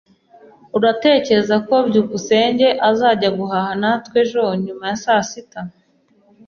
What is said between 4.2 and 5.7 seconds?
ejo nyuma ya saa sita?